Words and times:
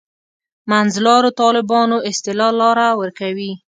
منځلارو 0.69 1.29
طالبانو 1.41 1.97
اصطلاح 2.09 2.51
لاره 2.59 2.87
ورکوي. 3.01 3.51